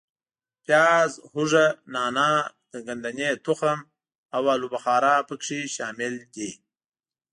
[0.63, 2.31] پیاز، هوګه، نانا،
[2.71, 3.79] د ګدنې تخم
[4.35, 6.51] او آلو بخارا په کې شامل دي.